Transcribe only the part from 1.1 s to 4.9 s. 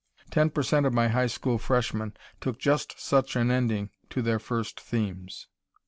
school freshmen took just such an ending to their first